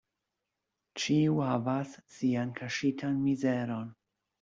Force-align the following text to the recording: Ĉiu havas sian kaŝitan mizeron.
Ĉiu 1.03 1.37
havas 1.51 1.95
sian 2.17 2.59
kaŝitan 2.63 3.25
mizeron. 3.31 3.99